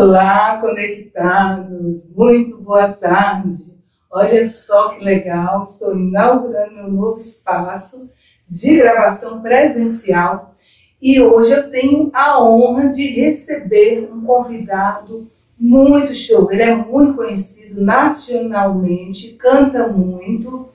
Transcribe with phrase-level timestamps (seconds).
[0.00, 2.14] Olá, conectados!
[2.14, 3.74] Muito boa tarde!
[4.08, 8.08] Olha só que legal, estou inaugurando meu novo espaço
[8.48, 10.54] de gravação presencial
[11.02, 15.28] e hoje eu tenho a honra de receber um convidado
[15.58, 16.48] muito show.
[16.52, 20.68] Ele é muito conhecido nacionalmente, canta muito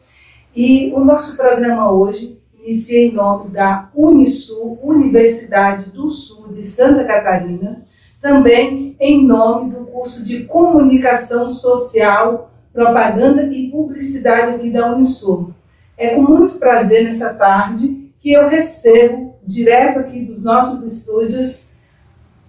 [0.54, 7.06] e o nosso programa hoje inicia em nome da Unisul, Universidade do Sul de Santa
[7.06, 7.86] Catarina
[8.24, 15.54] também em nome do curso de Comunicação Social, Propaganda e Publicidade aqui da Unisul.
[15.98, 21.68] É com muito prazer nessa tarde que eu recebo, direto aqui dos nossos estúdios,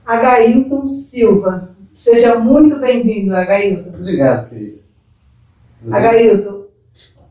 [0.06, 1.70] Agailton Silva.
[1.92, 3.98] Seja muito bem-vindo, Agailton.
[3.98, 4.78] Obrigado, querido.
[5.90, 6.66] Agailton,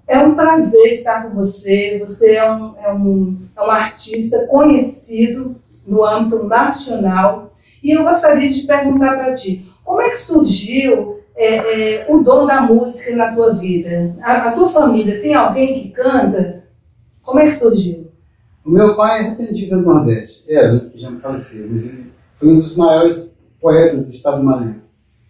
[0.05, 1.97] é um prazer estar com você.
[2.05, 5.55] Você é um, é um, é um artista conhecido
[5.87, 7.52] no âmbito nacional
[7.83, 12.45] e eu gostaria de perguntar para ti, como é que surgiu é, é, o dom
[12.45, 14.15] da música na tua vida?
[14.21, 16.63] A, a, tua família tem alguém que canta?
[17.21, 18.07] Como é que surgiu?
[18.65, 22.47] O meu pai é repentista do Nordeste, era, que já me faleceu, mas ele foi
[22.47, 24.81] um dos maiores poetas do estado do Maranhão.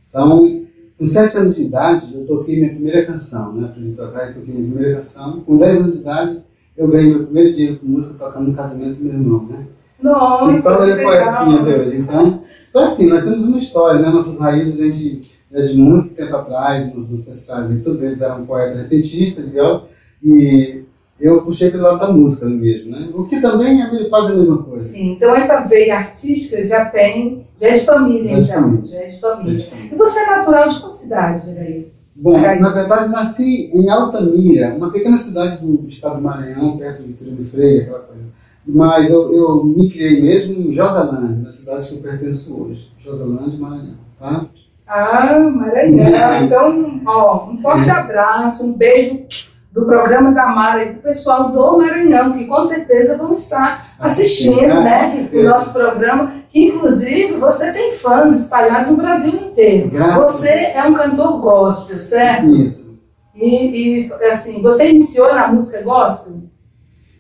[0.10, 0.64] Então,
[0.98, 3.66] com sete anos de idade, eu toquei minha primeira canção, né?
[3.66, 5.42] Aprendi a tocar e toquei minha primeira canção.
[5.42, 6.44] Com dez anos de idade,
[6.78, 9.68] eu ganhei meu primeiro dinheiro com música tocando no casamento do meu irmão, né?
[10.04, 11.98] Nossa, então, ele é poeta até hoje.
[11.98, 14.10] Então, então, assim, nós temos uma história, né?
[14.10, 18.46] Nossas raízes vêm de, né, de muito tempo atrás, nos ancestrais, e todos eles eram
[18.46, 19.88] poetas repentistas viola,
[20.22, 20.82] e
[21.20, 23.10] eu puxei pelo lado da música mesmo, né?
[23.14, 24.84] O que também é quase a mesma coisa.
[24.84, 28.62] Sim, então essa veia artística já tem, já é de família, já é de então.
[28.64, 28.86] Família.
[28.88, 29.54] Já é de família.
[29.54, 29.94] É de família.
[29.94, 31.94] E você é natural de qual cidade, Jaraí?
[32.16, 37.14] Bom, na verdade nasci em Altamira, uma pequena cidade do estado do Maranhão, perto de
[37.14, 38.24] de Freire, aquela coisa
[38.66, 42.92] mas eu, eu me criei mesmo em Josalândia, na cidade que eu pertenço hoje.
[43.00, 44.46] Josalândia, Maranhão, tá?
[44.88, 46.44] Ah, Maranhão.
[46.44, 49.26] Então, ó, um forte abraço, um beijo
[49.74, 54.68] do programa da Mara e do pessoal do Maranhão, que com certeza vão estar assistindo
[54.68, 59.90] né, o nosso programa, que inclusive você tem fãs espalhados no Brasil inteiro.
[59.90, 62.54] Graças você é um cantor gospel, certo?
[62.54, 62.94] Isso.
[63.34, 66.44] E, e assim, você iniciou na música gospel?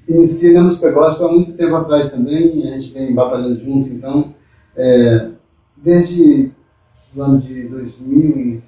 [0.07, 4.33] Música gospel há muito tempo atrás também, a gente vem batalhando junto, então,
[4.75, 5.29] é,
[5.77, 6.51] desde
[7.15, 8.61] o ano de 2000,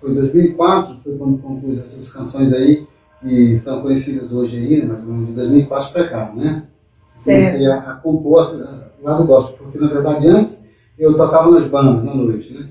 [0.00, 2.86] foi 2004, foi quando compus essas canções aí,
[3.20, 4.96] que são conhecidas hoje aí, né,
[5.26, 6.64] de 2004 para cá, né?
[7.22, 8.42] Comecei a, a compor
[9.02, 10.64] lá do gospel, porque na verdade antes
[10.98, 12.66] eu tocava nas bandas, na noite, né?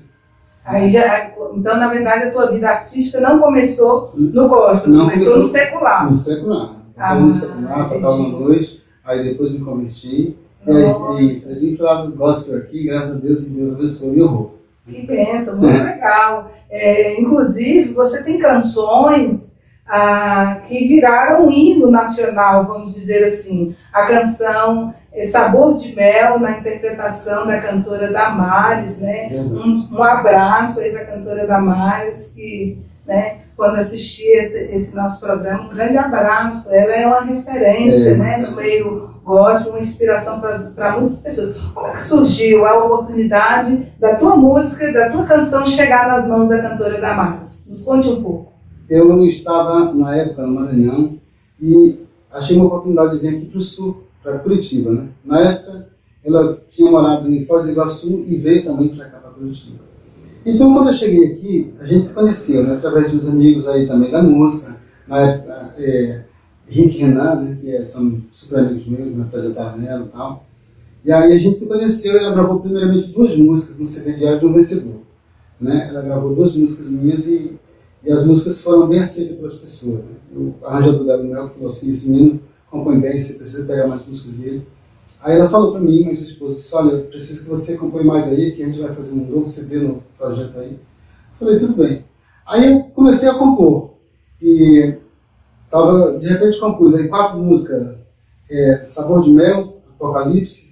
[0.64, 5.34] Aí já, então, na verdade, a tua vida artística não começou no gospel, não começou,
[5.34, 6.06] começou no secular.
[6.06, 6.79] No secular.
[7.00, 10.36] Ah, no secular, tocava uma noite, aí depois me converti.
[10.66, 14.24] E aí, a gente falava do gospel aqui, graças a Deus, e Deus abençoou meu
[14.26, 14.50] horror.
[14.86, 15.82] Que benção, muito é.
[15.82, 16.50] legal.
[16.68, 23.74] É, inclusive, você tem canções ah, que viraram um hino nacional, vamos dizer assim.
[23.92, 29.28] A canção é, Sabor de Mel, na interpretação da cantora Damares, né?
[29.32, 32.78] Um, um abraço aí para a cantora Damares, que
[33.10, 36.72] né, quando assisti esse, esse, nosso programa, um grande abraço.
[36.72, 41.56] Ela é uma referência é, né, no meio gospel, uma inspiração para muitas pessoas.
[41.74, 46.48] Como é que surgiu a oportunidade da tua música, da tua canção chegar nas mãos
[46.48, 47.66] da cantora Damares?
[47.68, 48.52] Nos conte um pouco.
[48.88, 51.18] Eu estava, na época, no Maranhão
[51.60, 51.98] e
[52.32, 54.92] achei uma oportunidade de vir aqui para o sul, para Curitiba.
[54.92, 55.08] Né?
[55.24, 55.88] Na época,
[56.24, 59.89] ela tinha morado em Foz do Iguaçu e veio também para cá, para Curitiba.
[60.44, 63.86] Então, quando eu cheguei aqui, a gente se conheceu, né, através de uns amigos aí
[63.86, 64.76] também da música,
[65.06, 66.24] na época, é,
[66.66, 70.46] Rick Renan, né, que é, são super amigos meus, me apresentaram ela e tal.
[71.04, 74.40] E aí a gente se conheceu e ela gravou primeiramente duas músicas no CD Diário
[74.40, 75.00] do Vencedor.
[75.60, 75.88] Né?
[75.88, 77.58] Ela gravou duas músicas minhas e,
[78.04, 79.98] e as músicas foram bem aceitas pelas pessoas.
[79.98, 80.16] Né?
[80.32, 82.40] O arranjador dela, o Mel, falou assim, esse menino
[82.70, 84.66] compõe bem, você precisa pegar mais músicas dele.
[85.22, 88.06] Aí ela falou para mim, mas o esposo disse, olha, eu preciso que você acompanhe
[88.06, 90.72] mais aí, que a gente vai fazer um novo CD no projeto aí.
[90.72, 90.78] Eu
[91.38, 92.04] falei, tudo bem.
[92.46, 93.90] Aí eu comecei a compor.
[94.40, 94.94] E
[95.70, 97.96] tava, de repente compus aí quatro músicas,
[98.50, 100.70] é, Sabor de Mel, Apocalipse.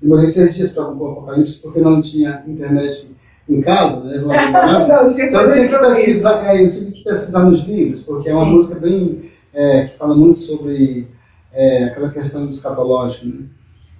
[0.00, 3.14] Demorei três dias para compor Apocalipse, porque não tinha internet
[3.46, 4.18] em casa, né?
[4.18, 4.32] não,
[5.10, 8.44] então eu tinha que pesquisar, é, eu tive que pesquisar nos livros, porque é uma
[8.44, 8.52] Sim.
[8.52, 11.08] música bem é, que fala muito sobre
[11.52, 13.46] é, aquela questão do escatológico, né?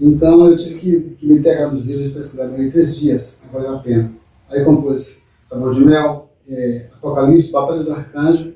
[0.01, 2.45] Então eu tive que, que me integrar nos livros e pesquisar.
[2.45, 4.13] Demorei três dias, mas valeu a pena.
[4.49, 8.55] Aí compus Sabor de Mel, é, Apocalipse, Batalha do Arcanjo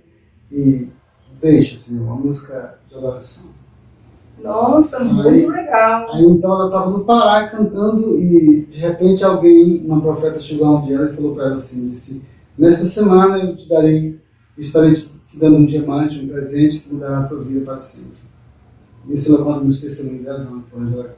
[0.51, 0.89] e
[1.41, 3.45] Deixa, Senhor, uma música de adoração.
[4.43, 6.07] Nossa, muito Aí- legal.
[6.11, 10.95] Aí então ela estava no Pará cantando e de repente alguém, uma profeta chegou onde
[10.95, 12.23] ela e falou para ela assim, disse,
[12.57, 14.19] nesta semana eu te darei,
[14.57, 18.17] estarei te, te dando um diamante, um presente que mudará a tua vida para sempre.
[19.09, 21.17] Isso ela conta nos testemunhos dela, ela,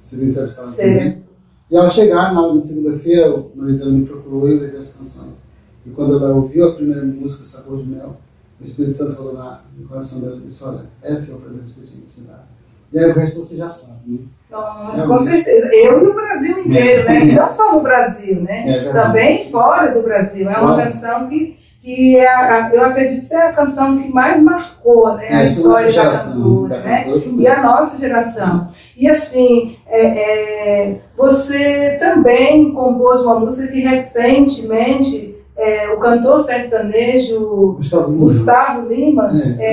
[0.00, 1.22] sido também.
[1.70, 5.36] E ao chegar na, na segunda-feira, o dela me procurou e eu levei as canções.
[5.84, 8.16] E quando ela ouviu a primeira música, Sabor de Mel,
[8.60, 11.74] o Espírito Santo falou na, no coração dela e disse, olha, esse é o presente
[11.74, 12.48] que eu tinha que te dar.
[12.92, 14.18] E aí o resto você já sabe, né?
[14.50, 15.66] Nossa, É com certeza.
[15.74, 17.26] Eu e o Brasil inteiro, né?
[17.26, 18.68] E não só no Brasil, né?
[18.68, 18.92] É.
[18.92, 20.48] Também fora do Brasil.
[20.48, 25.14] É uma canção que, que é a- eu acredito ser a canção que mais marcou
[25.14, 27.04] né, é a história da cantora, da né?
[27.04, 27.24] cantora.
[27.38, 28.68] E a nossa geração.
[28.94, 37.72] E assim, é, é, você também compôs uma música que recentemente é, o cantor sertanejo
[37.78, 38.24] Gustavo Lima.
[38.24, 39.64] Gustavo Lima É,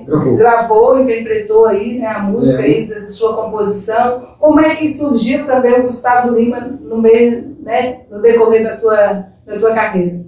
[0.00, 0.36] é, gravou.
[0.36, 2.66] gravou, interpretou aí né, a música É.
[2.66, 4.22] aí da sua composição.
[4.40, 9.24] Como é que surgiu também o Gustavo Lima no meio, né, no decorrer da tua,
[9.46, 10.21] da tua carreira?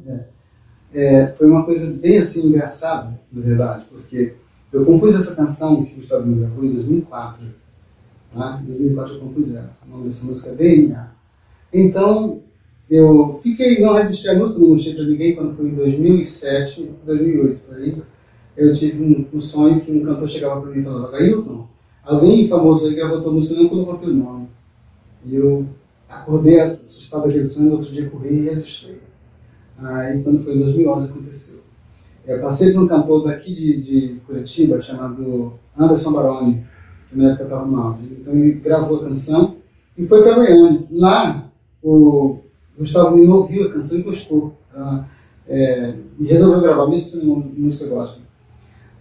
[0.94, 4.34] É, foi uma coisa bem assim engraçada, na verdade, porque
[4.72, 7.44] eu compus essa canção que o Gustavo Lima gravou em 2004.
[8.32, 8.60] Tá?
[8.62, 9.76] Em 2004 eu compus ela.
[9.84, 11.10] O nome dessa música é DNA.
[11.72, 12.42] Então,
[12.88, 17.60] eu fiquei, não resisti à música, não mostrei para ninguém quando foi em 2007, 2008,
[17.60, 18.02] por aí.
[18.56, 21.66] Eu tive um, um sonho que um cantor chegava para mim e falava, Gailton,
[22.04, 24.48] alguém famoso aí gravou tua música e não colocou teu nome.
[25.24, 25.66] E eu
[26.08, 29.00] acordei assustado daquele sonho, no outro dia corri e registrei.
[29.78, 31.60] Aí, quando foi em 2011, aconteceu.
[32.26, 36.64] Eu passei por um cantor daqui de, de Curitiba, chamado Anderson Baroni,
[37.10, 38.18] que na época estava auge.
[38.20, 39.56] Então, ele gravou a canção
[39.96, 40.84] e foi para Goiânia.
[40.90, 41.50] Lá,
[41.82, 42.38] o
[42.78, 44.54] Gustavo Lima ouviu a canção e gostou.
[44.72, 45.04] Era,
[45.46, 48.22] é, e resolveu gravar, mesmo sendo música gospel.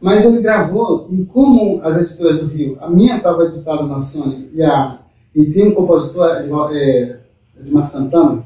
[0.01, 4.49] Mas ele gravou, e como as editoras do Rio, a minha estava editada na Sony,
[4.53, 4.99] e, a,
[5.33, 6.27] e tem um compositor,
[6.73, 7.19] é,
[7.57, 8.45] Edmar Santana,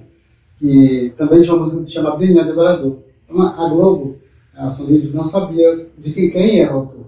[0.57, 2.98] que também tinha uma música chamada DNA de Adorador.
[3.30, 4.15] Então, a Globo,
[4.57, 7.07] a Sony, não sabia de quem, quem era o autor.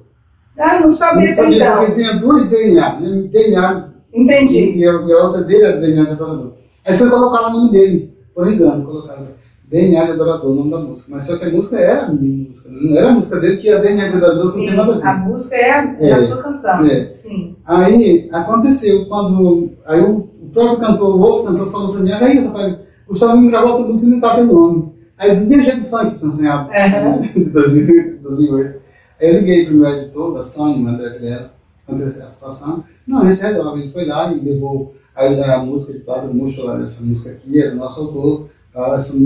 [0.58, 1.78] Ah, não sabia Não sabia então.
[1.86, 3.28] porque tinha dois DNA, né?
[3.32, 4.78] DNA Entendi.
[4.78, 6.54] e a, a outra dele era DNA de Adorador.
[6.86, 9.28] Aí foi colocar o nome dele, por engano, colocaram
[9.70, 11.12] DNA de Adorador, o nome da música.
[11.16, 12.80] Mas só que a música era a minha música, né?
[12.82, 14.98] não era a música dele, que a DNA de Adorador não Sim, tem nada a
[14.98, 15.08] ver.
[15.08, 16.14] a música é a, é É.
[16.14, 16.86] a sua canção.
[16.86, 17.10] É.
[17.10, 17.56] Sim.
[17.66, 22.40] Aí aconteceu, quando aí o, o próprio cantor, o outro cantor falou pra mim, aí
[22.40, 22.76] rapaz,
[23.10, 24.94] o Gustavo Lima gravou outra música e não tá pelo nome.
[25.18, 27.18] Aí do mesmo jeito do sonho que tinha sonhado, Aham.
[27.36, 28.80] de 2000, 2008.
[29.20, 31.52] Aí eu liguei pro meu editor da Sony, o André Vilera,
[31.88, 32.84] a situação.
[33.08, 33.82] Não, a gente resolve.
[33.82, 37.74] Ele foi lá e levou a, a música editada, mostrou lá essa música aqui, era
[37.74, 39.18] o nosso autor, tá, essa,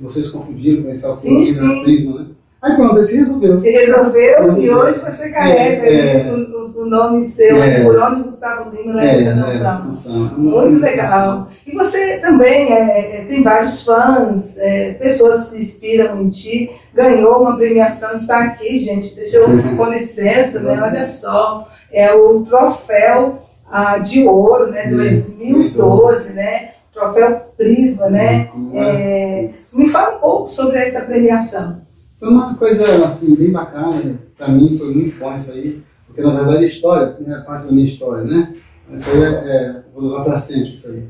[0.00, 1.66] vocês confundiram com esse autor Sim, aqui sim.
[1.66, 2.26] na Prisma, né?
[2.62, 3.58] Aí pronto, assim resolveu.
[3.58, 7.82] Se resolveu e hoje você carrega É, aí o, o- nome seu, É.
[7.84, 10.30] por onde Gustavo Lima É, essa né, canção.
[10.38, 11.48] Muito legal.
[11.66, 16.70] E você também é, é, tem vários fãs, é, pessoas que se inspiram em ti.
[16.94, 19.14] Ganhou uma premiação, está aqui, gente.
[19.14, 20.80] Deixa eu, com licença, né?
[20.82, 21.68] Olha só.
[21.92, 24.86] É o troféu ah, de ouro, né?
[24.86, 26.70] Isso, 2012, né?
[26.92, 28.48] Troféu Prisma, né?
[28.54, 28.70] Uhum.
[28.74, 31.84] É, me fala um pouco sobre essa premiação.
[32.18, 36.34] Foi uma coisa assim, bem bacana, para mim foi muito bom isso aí, porque na
[36.34, 38.52] verdade a história é parte da minha história, né?
[38.92, 41.04] Isso aí é, é vou levar para sempre isso aí.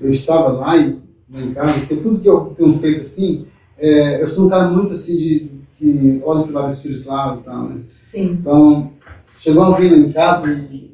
[0.00, 0.98] Eu estava lá, e,
[1.32, 3.46] lá em casa, porque tudo que eu tenho feito assim,
[3.78, 7.42] é, eu sou um cara muito assim de que olha para o lado espiritual e
[7.42, 7.80] tal, né?
[7.98, 8.38] Sim.
[8.40, 8.92] Então,
[9.38, 10.92] chegou alguém lá em casa e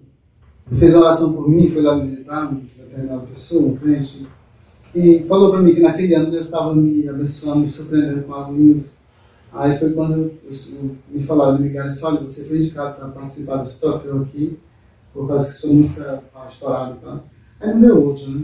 [0.72, 4.26] fez uma oração por mim, foi lá me visitar, uma determinada pessoa, um crente,
[4.94, 8.56] e falou para mim que naquele ano Deus estava me abençoando, me surpreendendo com algo
[8.56, 8.84] lindo.
[9.52, 13.08] Aí foi quando eu- eu- me falaram, me ligaram e olha, você foi indicado para
[13.08, 14.58] participar desse troféu aqui,
[15.12, 17.24] por causa que sua música estava estourada e tal.
[17.60, 18.42] Aí não deu outro, né?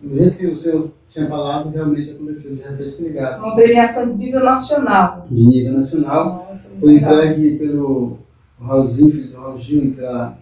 [0.00, 3.44] Do jeito que o senhor tinha falado, realmente aconteceu, de repente me ligaram.
[3.44, 5.26] Uma premiação de nível nacional.
[5.30, 7.12] De nível nacional, Nossa, foi legal.
[7.14, 8.18] entregue pelo
[8.60, 10.38] Raulzinho, filho do Raul Gil, e pela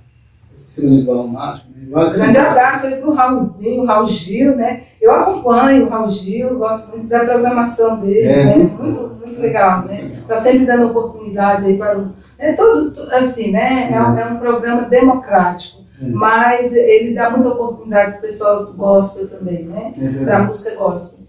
[1.33, 1.71] Mágico.
[1.75, 2.09] Né?
[2.15, 4.83] Grande abraço aí pro Raulzinho, Raul Gil, né?
[5.01, 8.57] Eu acompanho o Raul Gil, gosto muito da programação dele, É, né?
[8.57, 10.11] muito Muito, muito legal, né?
[10.21, 12.11] Está sempre dando oportunidade aí para o.
[12.39, 13.91] É todo, to- assim, né?
[13.93, 16.07] É, um, é um programa democrático, É.
[16.07, 19.95] mas ele dá muita oportunidade para o pessoal do gospel também, né?
[19.99, 21.21] É Para a música gospel.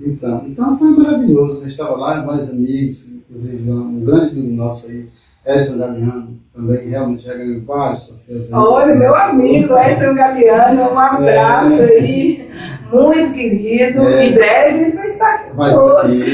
[0.00, 1.64] Então, então foi maravilhoso.
[1.64, 5.08] Eu estava lá, vários amigos, inclusive um grande amigo nosso aí,
[5.44, 6.27] Edson Galeano,
[6.58, 8.52] também realmente já ganhou vários troféus.
[8.52, 12.50] Olha, meu amigo, Edson Galeano, um abraço aí,
[12.92, 14.00] muito querido.
[14.00, 14.26] É.
[14.26, 16.24] Em breve ele vai estar aqui Vai conosco.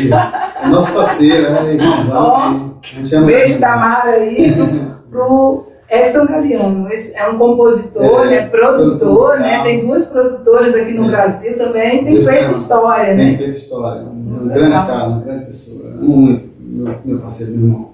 [0.63, 1.77] É nosso parceiro, é.
[2.15, 2.81] Ó, ama
[3.15, 9.39] Um beijo da Mara aí pro, pro Edson Galiano, é um compositor, é, é produtor,
[9.39, 9.63] né?
[9.63, 11.11] tem duas produtoras aqui no é.
[11.11, 13.25] Brasil também, tem feito história, tem né?
[13.27, 17.94] Tem feito história, um grande cara, uma grande pessoa, muito, meu, meu parceiro, meu irmão.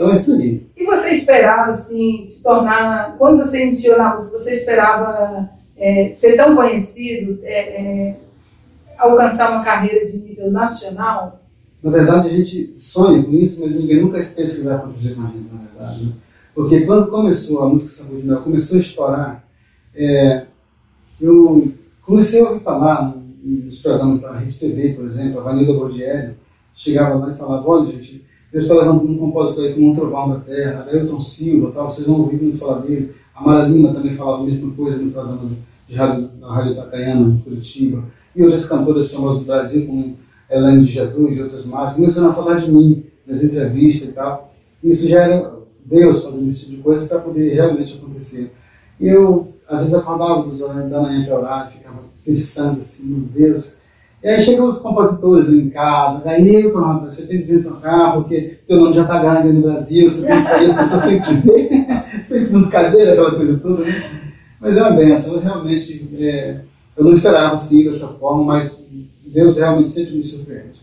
[0.00, 0.66] Então é isso aí.
[0.78, 6.36] E você esperava, assim, se tornar, quando você iniciou na música, você esperava é, ser
[6.36, 7.58] tão conhecido, é,
[8.08, 8.20] é,
[8.96, 11.42] alcançar uma carreira de nível nacional?
[11.82, 15.20] Na verdade, a gente sonha com isso, mas ninguém nunca pensa que vai acontecer com
[15.20, 16.04] a gente, na verdade.
[16.06, 16.12] Né?
[16.54, 19.44] Porque quando começou a música Sabor de Mel, começou a estourar,
[19.94, 20.46] é,
[21.20, 21.70] eu
[22.06, 23.14] comecei a ouvir falar
[23.44, 26.36] nos programas da Rede TV, por exemplo, a Vanilla Bordieri
[26.74, 30.30] chegava lá e falava, olha gente, Deus está levantando um compositor aí como um trovão
[30.30, 33.14] da terra, Ailton Silva, tal, vocês vão ouvir muito falar dele.
[33.34, 35.40] A Mara Lima também falava a mesma coisa no programa
[35.88, 38.04] de rádio, da Rádio Itacaiana, em Curitiba.
[38.34, 40.16] E outras cantoras famosas do Brasil, como
[40.50, 44.52] Helene de Jesus e outras mais, começaram a falar de mim nas entrevistas e tal.
[44.82, 45.52] E isso já era
[45.84, 48.52] Deus fazendo esse tipo de coisa para poder realmente acontecer.
[48.98, 53.79] E eu, às vezes, acordava dos horários da manhã orar, ficava pensando assim, meu Deus.
[54.22, 58.58] E aí chegam os compositores lá em casa, Gailton, rapaz, você tem que desentocar, porque
[58.66, 61.26] teu nome já está grande no Brasil, você tem que sair, as pessoas têm que
[61.26, 61.86] te ver.
[62.20, 64.10] Sempre mundo caseiro, aquela coisa toda, né?
[64.60, 66.60] Mas é uma benção, eu realmente, é,
[66.98, 68.76] eu não esperava assim, dessa forma, mas
[69.24, 70.78] Deus realmente sempre me surpreende.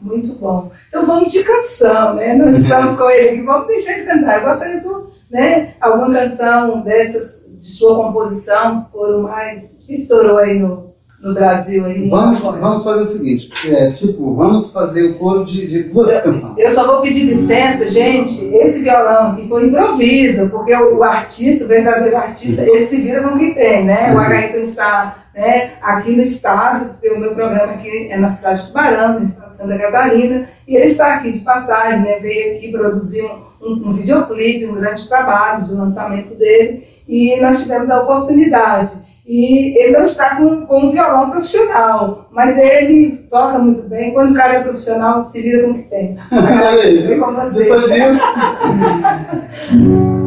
[0.00, 0.72] Muito bom.
[0.88, 2.34] Então vamos de canção, né?
[2.34, 4.40] Nós estamos com ele aqui, vamos deixar ele cantar.
[4.40, 4.88] Eu gostaria de
[5.30, 10.91] né, alguma canção dessas, de sua composição, foram mais, que estourou aí no,
[11.22, 11.84] no Brasil.
[11.86, 16.12] Aí vamos, vamos fazer o seguinte, é, tipo, vamos fazer o coro de, de duas
[16.16, 16.58] eu, canções.
[16.58, 21.64] Eu só vou pedir licença, gente, esse violão aqui foi improviso, porque o, o artista,
[21.64, 24.12] o verdadeiro artista, ele se vira com o que tem, né?
[24.12, 28.60] O Agaíto está né, aqui no estado, porque o meu programa aqui é na cidade
[28.60, 32.56] de Tubarão, no estado de Santa Catarina, e ele está aqui de passagem, né, veio
[32.56, 37.90] aqui produzir um, um, um videoclipe, um grande trabalho de lançamento dele, e nós tivemos
[37.90, 43.82] a oportunidade e ele não está com, com um violão profissional, mas ele toca muito
[43.82, 44.12] bem.
[44.12, 46.16] Quando o cara é profissional, se vira com o que tem.
[47.06, 47.64] Vem com você.
[47.64, 48.24] Depois disso,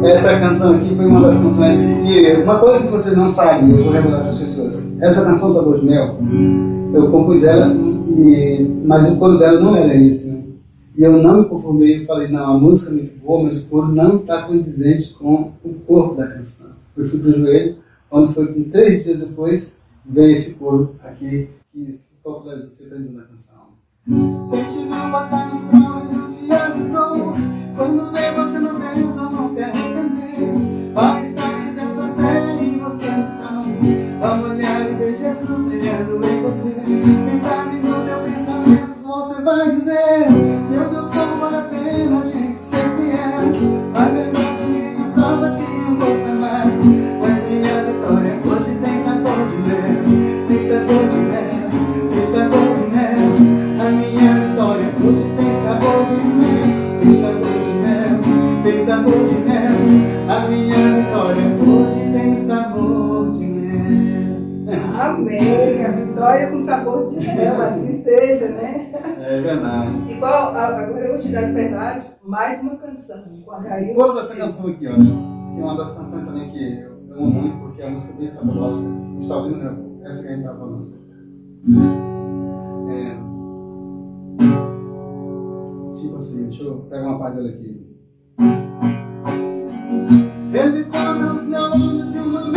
[0.02, 2.42] essa canção aqui foi uma das canções que.
[2.42, 4.86] Uma coisa que vocês não sabem, eu vou revelar para as pessoas.
[5.02, 6.16] Essa canção Sabor de Mel,
[6.94, 7.68] eu compus ela,
[8.08, 10.42] e, mas o coro dela não era esse, né?
[10.96, 13.66] E eu não me conformei e falei, não, a música é muito boa, mas o
[13.66, 16.68] coro não está condizente com o corpo da canção.
[16.96, 17.76] Eu fui para o joelho
[18.08, 22.96] quando foi com três dias depois, veio esse coro aqui que se popularizou, você está
[22.98, 23.66] na canção.
[24.50, 27.34] Tente não passar no pão, ele te ajudou.
[27.74, 30.92] Quando vê você não pensa, não se arrepender.
[30.94, 34.20] Vai estar entre a terra e você não.
[34.20, 36.70] Vamos olhar e ver Jesus brilhando em você.
[36.70, 40.28] Quem sabe no teu pensamento você vai dizer:
[66.50, 68.92] Com sabor de mel, assim seja, né?
[69.20, 70.12] É verdade.
[70.12, 73.94] Igual, agora eu vou te dar de verdade mais uma canção com a Gaia.
[73.94, 74.96] Qual dessa canção aqui, olha?
[74.96, 78.88] É uma das canções também que eu amo muito, porque é a música bem escatológica.
[79.14, 79.76] Gustavo Lima, né?
[80.04, 80.92] Essa que a gente tá falando.
[82.90, 83.16] É.
[86.00, 87.86] Tipo assim, deixa eu pegar uma parte dela aqui.
[90.52, 92.48] Ele quando os neurônios de uma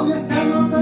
[0.00, 0.79] conhece a nossa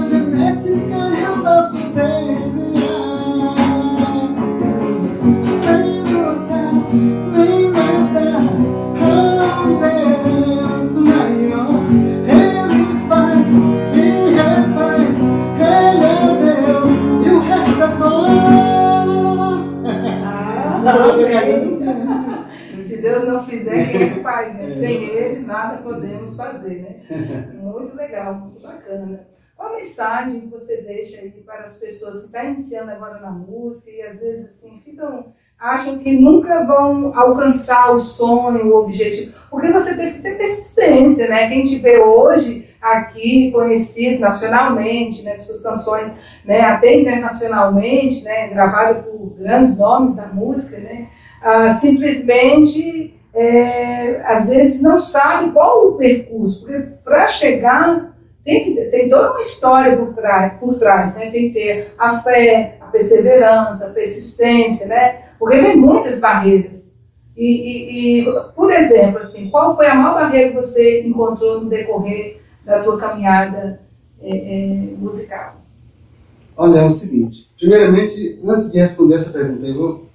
[27.89, 29.27] Muito legal, muito bacana.
[29.55, 33.31] Qual a mensagem que você deixa aí para as pessoas que estão iniciando agora na
[33.31, 39.33] música e às vezes assim, ficam, acham que nunca vão alcançar o sonho, o objetivo?
[39.49, 41.49] Porque você tem que ter persistência, né?
[41.49, 46.13] Quem te vê hoje aqui, conhecido nacionalmente, né, com suas canções,
[46.45, 51.09] né, até internacionalmente, né, gravado por grandes nomes da música, né,
[51.41, 58.85] ah, simplesmente, é, às vezes, não sabe qual o percurso, porque para chegar tem, que,
[58.85, 61.29] tem toda uma história por trás, por trás né?
[61.29, 65.21] tem que ter a fé, a perseverança, a persistência, né?
[65.37, 66.93] porque vem muitas barreiras.
[67.37, 71.69] E, e, e, por exemplo, assim, qual foi a maior barreira que você encontrou no
[71.69, 73.79] decorrer da tua caminhada
[74.21, 74.65] é, é,
[74.97, 75.55] musical?
[76.57, 77.47] Olha, é o seguinte.
[77.57, 80.08] Primeiramente, antes de responder essa pergunta, eu vou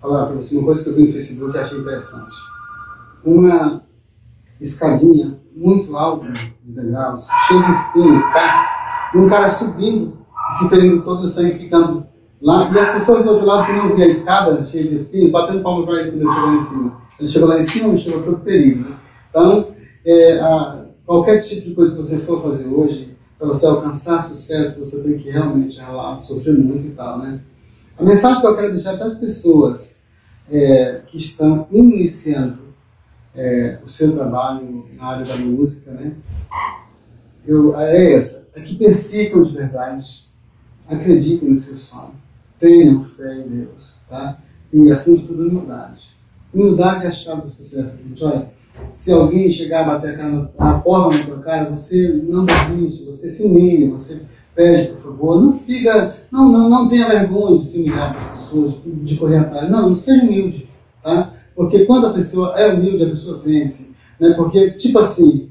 [0.00, 2.34] falar para você uma coisa que eu vi no Facebook que achei interessante.
[3.24, 3.82] Uma
[4.60, 8.70] escadinha muito alta de degraus, cheia de espinhos, cacos,
[9.14, 12.06] e um cara subindo e se ferindo todo o sangue ficando
[12.40, 12.70] lá.
[12.72, 15.62] E as pessoas do outro lado que não via a escada cheia de espinhos, batendo
[15.62, 17.00] palma para ele quando ele chegou lá em cima.
[17.18, 18.88] Ele chegou lá em cima e chegou todo ferido.
[18.88, 18.96] Né?
[19.28, 19.66] Então,
[20.04, 24.78] é, a, qualquer tipo de coisa que você for fazer hoje, para você alcançar sucesso,
[24.80, 27.40] você tem que realmente ralar, sofrer muito e tal, né?
[28.00, 29.94] A mensagem que eu quero deixar para as pessoas
[30.50, 32.74] é, que estão iniciando
[33.36, 36.14] é, o seu trabalho na área da música, né?
[37.46, 40.26] Eu, é essa, é que persistam de verdade,
[40.88, 42.14] acreditem no seu sonho,
[42.58, 44.38] tenham fé em Deus, tá?
[44.72, 46.16] E, acima de tudo, humildade.
[46.54, 48.24] Humildade é a chave do sucesso, gente.
[48.24, 48.50] Olha,
[48.90, 53.04] se alguém chegar a bater a, cara, a porta na tua cara, você não desiste,
[53.04, 54.22] você se humilha, você
[54.54, 55.42] pede, por favor.
[55.42, 59.38] Não fica, não, não, não tenha vergonha de se humilhar para as pessoas, de, correr
[59.38, 59.70] atrás.
[59.70, 60.68] Não, seja humilde,
[61.02, 61.32] tá?
[61.54, 63.90] Porque quando a pessoa é humilde, a pessoa vence.
[64.18, 64.34] Né?
[64.34, 65.50] Porque, tipo assim,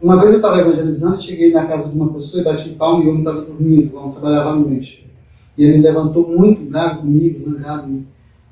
[0.00, 3.06] uma vez eu estava evangelizando, cheguei na casa de uma pessoa e bati palma e
[3.06, 5.10] o homem estava dormindo, o homem trabalhava à noite.
[5.56, 7.90] E ele levantou muito bravo comigo, zangado.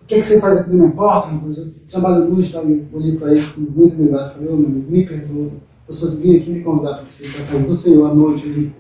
[0.03, 1.59] O que, é que você faz aqui na minha porta, rapaz?
[1.59, 2.61] Eu trabalho à noite, tá?
[2.61, 5.51] eu olhei para ele com muito humildade e falei, oh, meu amigo, me perdoa.
[5.89, 8.47] Eu só vim aqui me convidar para você, para casa do Senhor à noite.
[8.47, 8.73] Ele,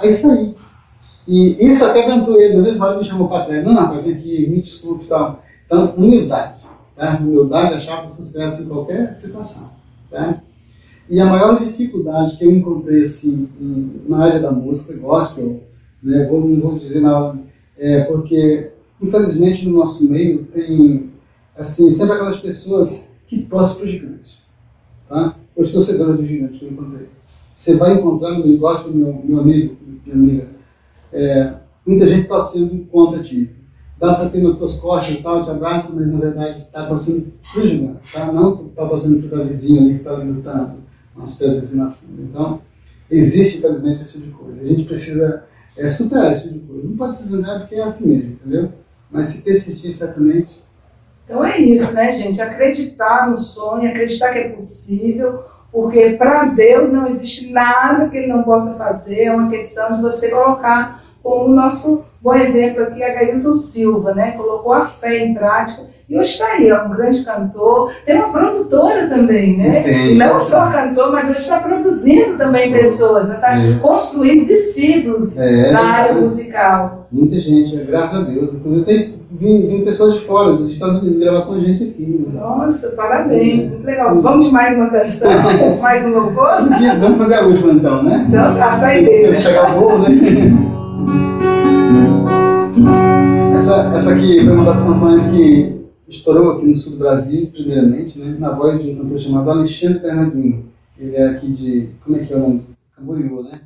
[0.00, 0.54] Aí saí.
[1.28, 3.64] E isso até cantou ele, na mesma hora me chamou para trás.
[3.64, 5.42] Não, rapaz, vem aqui, me desculpe e tal.
[5.66, 6.62] Então, humildade.
[6.96, 7.18] Tá?
[7.18, 9.70] Humildade é a chave do sucesso em qualquer situação.
[10.10, 10.42] Tá?
[11.08, 13.48] E a maior dificuldade que eu encontrei assim,
[14.08, 15.60] na área da música gospel,
[16.02, 17.38] né, vou, não vou dizer nada,
[17.76, 21.10] é porque, infelizmente, no nosso meio tem
[21.56, 24.42] assim, sempre aquelas pessoas que torcem o gigante.
[25.08, 25.36] Tá?
[25.56, 27.06] Os torcedores do gigante que eu encontrei.
[27.54, 29.76] Você vai encontrar no meio gospel, meu, meu amigo,
[30.14, 30.48] minha amiga,
[31.12, 31.54] é,
[31.86, 33.54] muita gente torcendo contra ti
[34.00, 37.62] dá tapinha nas tuas costas e tal, te abraça, mas na verdade está torcendo para
[37.62, 38.32] o tá?
[38.32, 40.78] Não está torcendo para o vizinho ali que está lutando,
[41.14, 42.22] umas pedras assim na frente.
[42.22, 42.62] Então,
[43.10, 44.62] existe, infelizmente, esse tipo de coisa.
[44.62, 45.44] A gente precisa
[45.76, 46.88] é, superar esse tipo de coisa.
[46.88, 48.72] Não pode se zangar porque é assim mesmo, entendeu?
[49.10, 50.62] Mas se persistir, certamente.
[51.26, 52.40] Então é isso, né, gente?
[52.40, 58.26] Acreditar no sonho, acreditar que é possível, porque para Deus não existe nada que Ele
[58.26, 63.02] não possa fazer, é uma questão de você colocar como o nosso bom exemplo aqui
[63.02, 64.32] é Gailton Silva, né?
[64.32, 67.92] Colocou a fé em prática e hoje está aí, é um grande cantor.
[68.04, 69.80] Tem uma produtora também, né?
[69.80, 70.14] Entendi.
[70.14, 73.40] Não só cantor, mas hoje está produzindo também pessoas, está né?
[73.40, 73.78] Tá é.
[73.78, 77.06] construindo discípulos é, na área musical.
[77.12, 78.52] Muita gente, graças a Deus.
[78.52, 82.26] Inclusive tem vindo pessoas de fora, dos Estados Unidos, gravar com a gente aqui.
[82.26, 82.40] Né?
[82.40, 84.20] Nossa, parabéns, muito legal.
[84.20, 85.30] Vamos de mais uma canção,
[85.80, 86.30] mais um novo?
[87.00, 88.26] Vamos fazer a última então, né?
[88.28, 89.42] Então, tá, saideira.
[89.42, 90.08] Pegar o voo, né?
[93.54, 98.18] Essa, essa aqui foi uma das canções que estourou aqui no sul do Brasil, primeiramente,
[98.18, 100.64] né, na voz de um cantor chamado Alexandre Bernardinho.
[100.98, 101.90] Ele é aqui de.
[102.02, 102.62] Como é que é o nome?
[102.96, 103.60] Camboriú, né?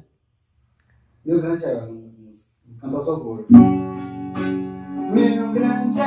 [1.25, 4.14] Meu grande herói, o nome da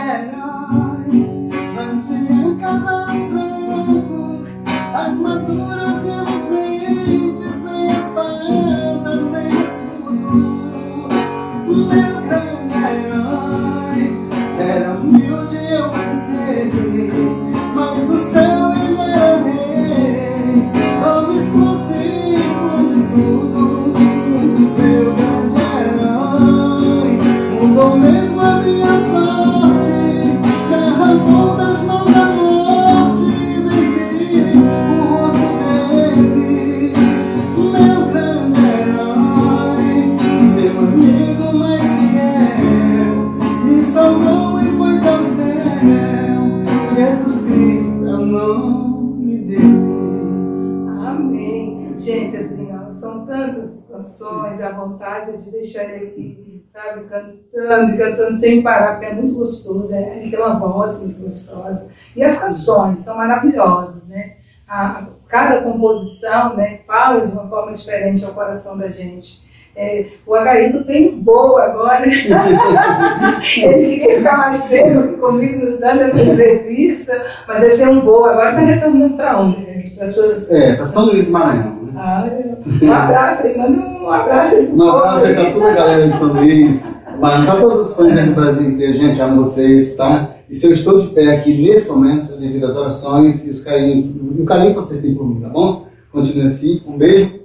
[0.07, 0.56] grande
[54.67, 59.33] a vontade de deixar ele aqui, sabe, cantando e cantando sem parar, porque é muito
[59.35, 60.19] gostoso, né?
[60.19, 61.87] ele tem uma voz muito gostosa.
[62.15, 64.37] E as canções são maravilhosas, né?
[64.67, 69.47] A, cada composição né, fala de uma forma diferente ao coração da gente.
[69.79, 72.03] É, o Agaíto tem voo agora.
[72.09, 78.01] ele queria ficar mais tempo aqui comigo nos dando essa entrevista, mas ele tem um
[78.01, 79.91] voo agora, está retornando para onde?
[79.95, 80.49] Para suas...
[80.49, 81.76] É, para São Luís do Maranhão.
[81.99, 82.29] Ah,
[82.81, 84.71] um abraço aí, manda um abraço aí.
[84.71, 86.91] Um abraço aí para toda a galera de São Luís.
[87.19, 90.29] Para todos os fãs do Brasil inteiro, gente, amo vocês, tá?
[90.47, 93.63] E se eu estou de pé aqui nesse momento, é devido às orações e os
[93.63, 95.87] carinho, o carinho que vocês têm por mim, tá bom?
[96.11, 96.83] Continue assim.
[96.85, 97.39] Um beijo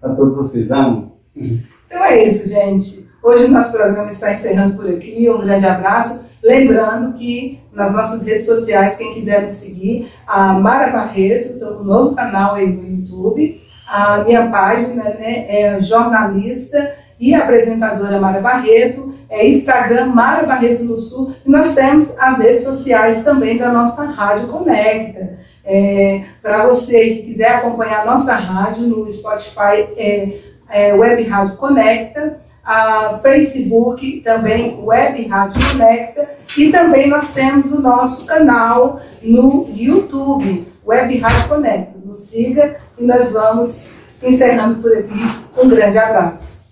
[0.00, 0.70] a todos vocês.
[0.70, 1.12] Amo.
[1.34, 3.08] Então é isso, gente.
[3.20, 5.28] Hoje o nosso programa está encerrando por aqui.
[5.28, 6.24] Um grande abraço.
[6.42, 11.82] Lembrando que nas nossas redes sociais, quem quiser nos seguir, a Mara Barreto, estou com
[11.82, 13.60] um novo canal aí no YouTube.
[13.88, 20.96] A minha página né, é jornalista e apresentadora Mara Barreto, é Instagram Mara Barreto no
[20.96, 25.38] Sul, e nós temos as redes sociais também da nossa Rádio Conecta.
[25.64, 30.38] É, Para você que quiser acompanhar a nossa rádio no Spotify, é,
[30.70, 37.80] é Web Rádio Conecta, a Facebook também Web Rádio Conecta e também nós temos o
[37.80, 41.97] nosso canal no YouTube, Web Rádio Conecta.
[42.08, 43.84] Nos siga e nós vamos
[44.22, 45.12] encerrando por aqui.
[45.58, 46.67] Um grande abraço.